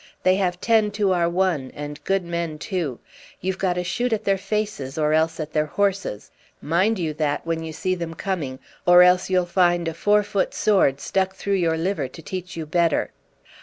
They 0.23 0.37
have 0.37 0.59
ten 0.59 0.89
to 0.97 1.13
our 1.13 1.29
one, 1.29 1.69
and 1.75 2.03
good 2.05 2.25
men 2.25 2.57
too. 2.57 2.97
You've 3.39 3.59
got 3.59 3.73
to 3.73 3.83
shoot 3.83 4.11
at 4.11 4.23
their 4.23 4.35
faces 4.39 4.97
or 4.97 5.13
else 5.13 5.39
at 5.39 5.53
their 5.53 5.67
horses. 5.67 6.31
Mind 6.59 6.97
you 6.97 7.13
that 7.13 7.45
when 7.45 7.61
you 7.61 7.71
see 7.71 7.93
them 7.93 8.15
coming, 8.15 8.57
or 8.87 9.03
else 9.03 9.29
you'll 9.29 9.45
find 9.45 9.87
a 9.87 9.93
four 9.93 10.23
foot 10.23 10.55
sword 10.55 10.99
stuck 11.01 11.35
through 11.35 11.53
your 11.53 11.77
liver 11.77 12.07
to 12.07 12.21
teach 12.23 12.57
you 12.57 12.65
better. 12.65 13.11